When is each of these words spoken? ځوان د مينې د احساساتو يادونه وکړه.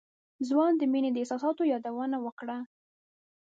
ځوان 0.47 0.71
د 0.77 0.83
مينې 0.91 1.09
د 1.11 1.17
احساساتو 1.21 1.69
يادونه 1.73 2.17
وکړه. 2.25 2.57